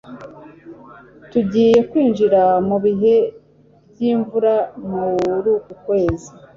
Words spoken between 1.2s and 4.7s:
tujyiye kwinjira mubihe byimvura